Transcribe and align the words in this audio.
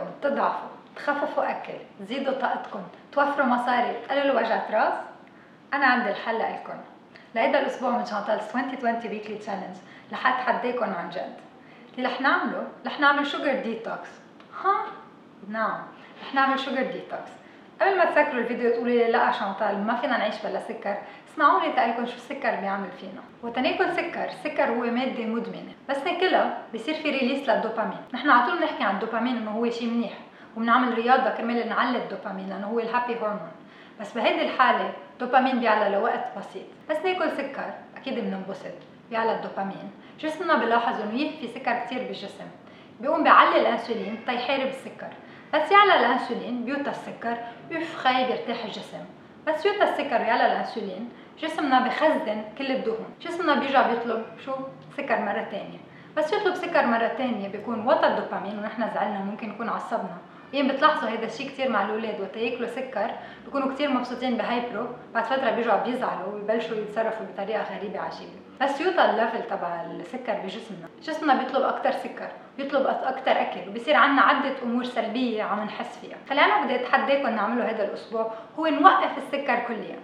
بدكم 0.00 0.10
تضعفوا 0.22 0.68
تخففوا 0.96 1.50
أكل 1.50 1.72
تزيدوا 2.00 2.40
طاقتكم 2.40 2.82
توفروا 3.12 3.46
مصاري 3.46 3.92
تقللوا 4.08 4.40
وجعة 4.40 4.66
رأس. 4.70 4.94
أنا 5.74 5.86
عندي 5.86 6.10
الحل 6.10 6.38
لكم. 6.38 6.80
لهيدا 7.34 7.60
الأسبوع 7.60 7.90
من 7.90 8.06
شانتالز 8.06 8.42
2020 8.56 9.12
weekly 9.12 9.38
challenge 9.38 9.76
رح 10.12 10.26
اتحداكم 10.26 10.94
عن 10.94 11.10
جد. 11.10 11.36
اللي 11.98 12.08
رح 12.08 12.20
نعمله 12.20 12.68
رح 12.86 13.00
نعمل 13.00 13.26
sugar 13.26 13.54
detox 13.54 14.08
ها؟ 14.64 14.84
نعم. 15.48 15.82
رح 16.22 16.34
نعمل 16.34 16.60
sugar 16.60 16.82
detox 16.82 17.30
قبل 17.80 17.98
ما 17.98 18.04
تسكروا 18.04 18.40
الفيديو 18.40 18.70
تقولوا 18.70 18.94
لي 18.94 19.10
لا 19.12 19.32
شانتال 19.32 19.86
ما 19.86 19.96
فينا 19.96 20.16
نعيش 20.16 20.34
بلا 20.44 20.60
سكر. 20.60 20.96
اسمعوني 21.28 21.72
تقلكم 21.72 22.06
شو 22.06 22.14
السكر 22.14 22.56
بيعمل 22.60 22.90
فينا. 23.00 23.22
وتناكل 23.42 23.92
سكر 23.92 24.24
السكر 24.24 24.64
هو 24.64 24.80
مادة 24.80 25.24
مدمنة. 25.24 25.72
بس 25.88 25.98
ناكلها 25.98 26.58
بصير 26.74 26.94
في 26.94 27.10
release 27.10 27.48
للدوبامين. 27.48 27.98
نحن 28.14 28.30
على 28.30 28.50
طول 28.50 28.58
بنحكي 28.58 28.84
عن 28.84 28.94
الدوبامين 28.94 29.36
إنه 29.36 29.50
هو 29.50 29.70
شيء 29.70 29.88
منيح 29.88 30.12
وبنعمل 30.56 30.94
رياضة 30.94 31.30
كرمال 31.30 31.68
نعلي 31.68 31.98
الدوبامين 31.98 32.48
لأنه 32.48 32.66
هو 32.66 32.78
الهابي 32.80 33.14
هرمون 33.14 33.52
بس 34.00 34.12
بهيدي 34.12 34.42
الحالة 34.42 34.92
الدوبامين 35.12 35.60
بيعلى 35.60 35.96
لوقت 35.96 36.38
بسيط. 36.38 36.66
بس 36.90 36.96
ناكل 37.04 37.30
سكر 37.36 37.70
أكيد 37.96 38.14
بننبسط. 38.18 38.74
بيعلى 39.10 39.36
الدوبامين. 39.36 39.90
جسمنا 40.20 40.56
بلاحظ 40.56 41.00
إنه 41.00 41.30
في 41.40 41.48
سكر 41.48 41.72
كثير 41.72 41.98
بالجسم. 41.98 42.44
بيقوم 43.00 43.22
بيعلي 43.22 43.60
الانسولين 43.60 44.18
تيحارب 44.26 44.66
السكر. 44.66 45.08
بس 45.56 45.72
يعلى 45.72 46.00
الانسولين 46.00 46.64
بيوطى 46.64 46.90
السكر 46.90 47.36
يوف 47.70 47.96
خي 47.96 48.24
بيرتاح 48.24 48.64
الجسم. 48.64 49.04
بس 49.46 49.66
يوطى 49.66 49.82
السكر 49.82 50.20
ويعلى 50.20 50.46
الانسولين 50.46 51.08
جسمنا 51.38 51.80
بخزن 51.80 52.44
كل 52.58 52.72
الدهون 52.72 53.06
جسمنا 53.20 53.54
بيرجع 53.54 53.90
بيطلب 53.90 54.24
شو؟ 54.44 54.52
سكر 54.96 55.20
مرة 55.20 55.46
تانية. 55.50 55.78
بس 56.16 56.32
يطلب 56.32 56.54
سكر 56.54 56.86
مرة 56.86 57.08
تانية 57.08 57.48
بيكون 57.48 57.86
وطى 57.86 58.06
الدوبامين 58.06 58.58
ونحن 58.58 58.90
زعلنا 58.94 59.18
ممكن 59.18 59.50
يكون 59.50 59.68
عصبنا. 59.68 60.16
يعني 60.52 60.68
بتلاحظوا 60.68 61.08
هيدا 61.08 61.26
الشيء 61.26 61.48
كثير 61.48 61.70
مع 61.70 61.84
الأولاد. 61.84 62.20
وقت 62.20 62.36
ياكلوا 62.36 62.68
سكر 62.68 63.10
بيكونوا 63.44 63.72
كثير 63.74 63.90
مبسوطين 63.90 64.36
بـ 64.36 64.43
hyper 64.43 64.79
و 64.79 64.86
بعد 65.14 65.24
فترة 65.24 65.50
بيرجعوا 65.50 65.84
بيزعلوا 65.84 66.34
ويبلشوا 66.34 66.76
يتصرفوا 66.76 67.26
بطريقة 67.26 67.76
غريبة 67.76 68.00
عجيبة. 68.00 68.45
بس 68.60 68.80
يوطى 68.80 69.04
ال 69.04 69.10
level 69.10 69.42
تبع 69.42 69.82
السكر 69.90 70.32
بجسمنا. 70.44 70.88
جسمنا 71.02 71.34
بيطلب 71.34 71.62
أكثر 71.62 71.90
سكر 71.92 72.28
بيطلب 72.58 72.86
أكثر 72.86 73.32
أكل 73.40 73.68
وبصير 73.68 73.96
عندنا 73.96 74.22
عدة 74.22 74.54
أمور 74.62 74.84
سلبية 74.84 75.42
عم 75.42 75.64
نحس 75.64 75.98
فيها. 75.98 76.16
فاللي 76.26 76.42
بدي 76.64 76.74
اتحداكم 76.74 77.28
نعمله 77.28 77.70
هذا 77.70 77.84
الأسبوع. 77.84 78.32
هو 78.58 78.66
نوقف 78.66 79.18
السكر 79.18 79.58
كليا. 79.68 79.98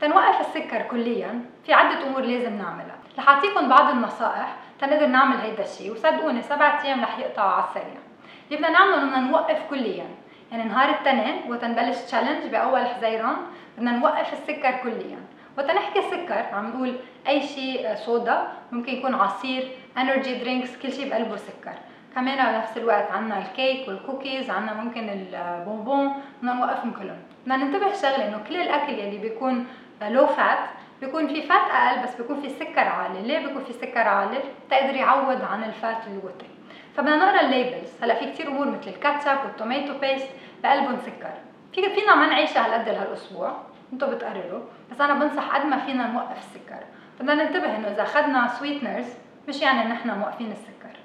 تنوقف 0.00 0.40
السكر 0.40 0.82
كليا 0.82 1.40
في 1.66 1.72
عدة 1.72 2.06
أمور 2.06 2.22
لازم 2.22 2.58
نعملها. 2.58 2.96
رح 3.18 3.28
أعطيكم 3.28 3.68
بعض 3.68 3.90
النصائح 3.90 4.56
تنقدر 4.80 5.06
نعمل 5.06 5.36
هيدا 5.36 5.64
الشيء 5.64 5.92
وصدقوني 5.92 6.42
سبعة 6.42 6.84
أيام 6.84 7.02
رح 7.02 7.18
يقطعوا 7.18 7.50
على 7.50 7.64
السريع. 7.64 8.00
اللي 8.46 8.56
بدنا 8.56 8.70
نعمله 8.70 9.02
إنه 9.02 9.30
نوقف 9.30 9.58
كليا. 9.70 10.06
يعني 10.52 10.64
نهار 10.64 10.88
التنين 10.88 11.42
وتنبلش 11.48 11.96
challenge 11.98 12.46
بأول 12.52 12.86
حزيران 12.86 13.36
بدنا 13.78 13.90
نوقف 13.90 14.32
السكر 14.32 14.70
كليا. 14.82 15.18
وتنحكي 15.58 15.98
السكر 15.98 16.44
عم 16.52 16.70
نقول 16.70 16.96
أي 17.28 17.42
شيء 17.42 17.94
soda 17.94 18.48
ممكن 18.72 18.92
يكون 18.92 19.14
عصير 19.14 19.68
energy 19.98 20.34
drinks 20.34 20.76
كل 20.76 20.92
شيء 20.92 21.10
بقلبه 21.10 21.36
سكر. 21.36 21.74
كمان 22.14 22.52
بنفس 22.52 22.76
الوقت 22.76 23.10
عندنا 23.10 23.38
الكيك 23.38 23.88
والكوكيز 23.88 24.50
عندنا 24.50 24.74
ممكن 24.74 25.08
البونبون 25.08 26.12
بدنا 26.38 26.54
نوقفهم 26.54 26.92
كلهم. 26.92 27.18
بدنا 27.42 27.56
ننتبه 27.56 27.92
شغلة 27.92 28.28
إنه 28.28 28.40
كل 28.48 28.56
الأكل 28.56 28.92
يلي 28.92 29.18
بيكون 29.18 29.66
لو 30.02 30.26
fat 30.26 30.58
بيكون 31.00 31.28
في 31.28 31.42
fat 31.42 31.70
أقل 31.70 32.02
بس 32.02 32.16
بيكون 32.16 32.40
في 32.40 32.48
سكر 32.48 32.80
عالي. 32.80 33.22
ليه 33.22 33.46
بيكون 33.46 33.64
في 33.64 33.72
سكر 33.72 34.08
عالي؟ 34.08 34.38
تقدر 34.70 34.94
يعوض 34.94 35.42
عن 35.42 35.64
ال 35.64 35.75
fat 35.75 36.06
الوطي 36.06 36.46
فبدنا 36.96 37.16
نقرأ 37.16 37.40
ال 37.40 37.47
labels 37.47 37.90
هلأ 38.02 38.14
في 38.14 38.26
كثير 38.26 38.48
أمور 38.48 38.66
مثل 38.66 38.90
الكاتشب 38.90 39.44
وال 39.44 39.58
tomato 39.58 39.98
paste 39.98 40.28
بقلبهم 40.62 40.98
سكر. 41.06 41.32
في 41.74 41.94
فينا 41.94 42.14
ما 42.14 42.26
نعيشها 42.26 42.66
هالقد 42.66 42.88
هالاسبوع 42.88 43.56
أنتم 43.92 44.10
بتقرروا. 44.10 44.60
بس 44.90 45.00
أنا 45.00 45.14
بنصح 45.14 45.56
قد 45.56 45.66
ما 45.66 45.78
فينا 45.78 46.06
نوقف 46.06 46.38
السكر. 46.38 46.84
بدنا 47.20 47.34
ننتبه 47.34 47.76
إنه 47.76 47.88
إذا 47.88 48.02
أخذنا 48.02 48.48
sweeteners 48.48 49.06
مش 49.48 49.62
يعني 49.62 49.92
نحن 49.92 50.18
موقفين 50.18 50.52
السكر. 50.52 50.98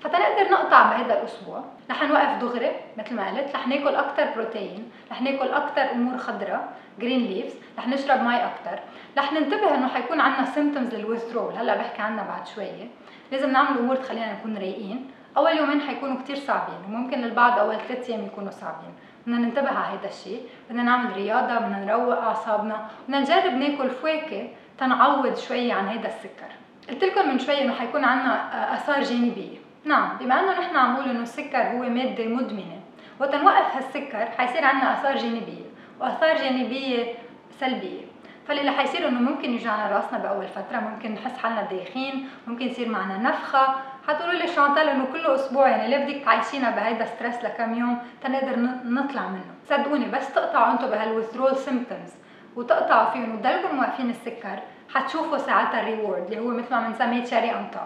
فتنقدر 0.00 0.50
نقطع 0.50 0.82
بهذا 0.82 1.20
الأسبوع. 1.20 1.64
رح 1.90 2.02
نوقف 2.02 2.40
دغري 2.40 2.70
مثل 2.98 3.14
ما 3.14 3.28
قلت. 3.28 3.54
رح 3.54 3.68
ناكل 3.68 3.94
أكثر 3.94 4.24
بروتين 4.34 4.90
رح 5.10 5.22
ناكل 5.22 5.48
أكثر 5.48 5.92
أمور 5.92 6.18
خضراء 6.18 6.72
green 6.98 7.26
leaves 7.26 7.54
رح 7.78 7.88
نشرب 7.88 8.22
مي 8.22 8.36
أكثر 8.36 8.78
رح 9.18 9.32
ننتبه 9.32 9.74
إنه 9.74 9.88
حيكون 9.88 10.20
عندنا 10.20 10.44
symptoms 10.44 10.94
لل 10.94 11.04
withdrawal 11.04 11.54
هلأ 11.54 11.76
بحكي 11.76 12.02
عنها 12.02 12.24
بعد 12.24 12.46
شوية. 12.46 12.88
لازم 13.32 13.50
نعمل 13.50 13.78
أمور 13.78 13.96
تخلينا 13.96 14.32
نكون 14.32 14.56
رايقين. 14.56 15.10
أول 15.36 15.56
يومين 15.56 15.80
حيكونوا 15.80 16.22
كثير 16.22 16.36
صعبين 16.36 16.78
وممكن 16.88 17.18
للبعض 17.18 17.58
أول 17.58 17.76
ثلاث 17.76 18.10
أيام 18.10 18.24
يكونوا 18.24 18.50
صعبين. 18.50 18.94
بدنا 19.26 19.38
ننتبه 19.38 19.68
على 19.68 19.98
هذا 19.98 20.08
الشيء 20.08 20.40
بدنا 20.70 20.82
نعمل 20.82 21.12
رياضة 21.12 21.58
بدنا 21.58 21.84
نروق 21.84 22.18
أعصابنا 22.18 22.86
بدنا 23.08 23.20
نجرب 23.20 23.52
ناكل 23.52 23.90
فواكه 23.90 24.48
تنعوض 24.78 25.36
شوي 25.36 25.72
عن 25.72 25.88
هذا 25.88 26.08
السكر. 26.08 26.52
قلت 26.88 27.04
لكم 27.04 27.28
من 27.28 27.38
شوي 27.38 27.62
إنه 27.62 27.74
حيكون 27.74 28.04
عندنا 28.04 28.74
آثار 28.74 29.02
جانبية. 29.02 29.58
نعم 29.84 30.18
بما 30.18 30.40
إنه 30.40 30.60
نحن 30.60 30.76
عم 30.76 30.92
نقول 30.92 31.10
إنه 31.10 31.22
السكر 31.22 31.62
هو 31.62 31.78
مادة 31.78 32.26
مدمنة 32.26 32.80
وتنوقف 33.20 33.76
هالسكر 33.76 34.26
حيصير 34.38 34.64
عندنا 34.64 34.92
آثار 34.92 35.16
جانبية 35.16 35.64
وآثار 36.00 36.36
جانبية 36.36 37.14
سلبية. 37.60 38.02
فاللي 38.48 38.68
رح 38.68 38.80
يصير 38.80 39.08
إنه 39.08 39.20
ممكن 39.20 39.50
يجعنا 39.50 39.96
راسنا 39.96 40.18
بأول 40.18 40.48
فترة 40.48 40.80
ممكن 40.80 41.12
نحس 41.14 41.38
حالنا 41.38 41.62
دايخين 41.62 42.28
ممكن 42.46 42.66
يصير 42.66 42.88
معنا 42.88 43.18
نفخة 43.18 43.74
حتقولوا 44.08 44.34
لي 44.34 44.46
شانتال 44.46 44.88
إنه 44.88 45.06
كل 45.12 45.26
أسبوع 45.26 45.68
يعني 45.68 45.88
ليه 45.88 46.04
بدك 46.04 46.24
تعيشينا 46.24 46.70
بهيدا 46.70 47.04
stress 47.04 47.44
لكم 47.44 47.74
يوم 47.74 47.98
تنقدر 48.22 48.56
نطلع 48.84 49.28
منه؟ 49.28 49.54
صدقوني 49.68 50.04
بس 50.10 50.34
تقطعوا 50.34 50.72
أنتم 50.72 50.86
بهال 50.86 51.02
withdrawal 51.02 51.56
symptoms 51.56 52.12
وتقطعوا 52.56 53.10
فيهم 53.10 53.34
وتضلكم 53.34 53.76
موقفين 53.76 54.10
السكر 54.10 54.58
حتشوفوا 54.94 55.38
ساعتها 55.38 55.80
ال 55.80 55.87
reward 55.87 56.32
اللي 56.32 56.38
هو 56.38 56.48
مثل 56.48 56.74
ما 56.74 56.88
بنسميه 56.88 57.24
cherry 57.24 57.50
on 57.50 57.70
top 57.72 57.82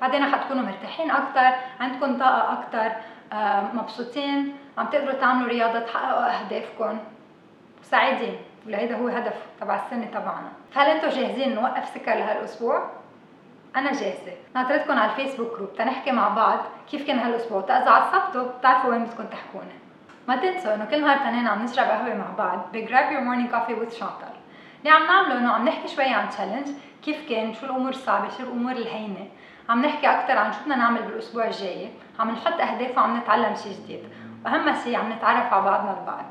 بعدين 0.00 0.24
حتكونوا 0.24 0.62
مرتاحين 0.62 1.10
أكثر 1.10 1.52
عندكم 1.80 2.18
طاقة 2.18 2.52
أكثر 2.52 2.92
آه، 3.32 3.60
مبسوطين 3.74 4.56
عم 4.78 4.86
تقدروا 4.86 5.12
تعملوا 5.12 5.48
رياضة 5.48 5.78
تحققوا 5.78 6.40
أهدافكم. 6.40 6.98
سعيدين. 7.82 8.36
ولهيدا 8.66 8.96
هو 8.96 9.08
هدف 9.08 9.34
تبع 9.60 9.74
السنة 9.84 10.06
تبعنا. 10.06 10.48
فهل 10.72 10.90
أنتم 10.90 11.08
جاهزين 11.08 11.54
نوقف 11.54 11.88
سكر 11.88 12.14
لهالأسبوع؟ 12.14 12.90
أنا 13.76 13.92
جاهزه 13.92 14.32
ناطرتكم 14.54 14.98
على 14.98 15.10
الفيسبوك 15.10 15.56
group 15.56 15.74
تنحكي 15.76 16.12
مع 16.12 16.28
بعض 16.28 16.58
كيف 16.90 17.06
كان 17.06 17.18
هالأسبوع. 17.18 17.58
واذا 17.58 17.90
عصبتوا 17.90 18.52
بتعرفوا 18.58 18.90
وين 18.90 19.04
بدكم 19.04 19.24
تحكونا. 19.24 19.72
ما 20.28 20.36
تنسوا 20.36 20.74
إنه 20.74 20.84
كل 20.84 21.00
نهار 21.00 21.18
تنين 21.18 21.46
عم 21.46 21.64
نشرب 21.64 21.86
قهوة 21.86 22.14
مع 22.14 22.30
بعض 22.38 22.66
ب 22.72 22.80
grab 22.80 23.12
your 23.12 23.20
morning 23.20 23.50
coffee 23.50 23.74
with 23.74 23.90
Chantal 23.90 24.36
اللي 24.78 24.90
عم 24.90 25.06
نعمله 25.06 25.38
إنه 25.38 25.52
عم 25.52 25.68
نحكي 25.68 25.88
شوي 25.88 26.04
عن 26.04 26.28
challenge 26.28 26.66
كيف 27.04 27.28
كان 27.28 27.54
شو 27.54 27.66
الأمور 27.66 27.88
الصعبة 27.88 28.28
شو 28.28 28.42
الأمور 28.42 28.72
الهينة. 28.72 29.28
عم 29.68 29.86
نحكي 29.86 30.10
أكثر 30.10 30.38
عن 30.38 30.52
شو 30.52 30.58
بدنا 30.60 30.76
نعمل 30.76 31.02
بالأسبوع 31.02 31.46
الجاي. 31.46 31.90
عم 32.18 32.30
نحط 32.30 32.60
اهداف 32.60 32.98
وعم 32.98 33.16
نتعلم 33.16 33.54
شيء 33.54 33.72
جديد. 33.72 34.04
وأهم 34.44 34.74
شيء 34.84 34.96
عم 34.96 35.12
نتعرف 35.12 35.52
على 35.52 35.62
بعضنا 35.62 35.96
البعض. 36.00 36.24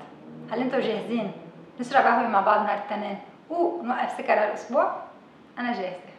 هل 0.52 0.60
أنتم 0.60 0.80
جاهزين؟ 0.80 1.32
نشرب 1.80 2.06
قهوة 2.06 2.28
مع 2.28 2.42
بعض 2.42 2.64
نهار 2.64 2.78
التنين 2.78 3.18
ونوقف 3.50 4.12
سكر 4.12 4.34
هالأسبوع. 4.34 4.96
أنا 5.60 5.74
جاهزه 5.74 6.15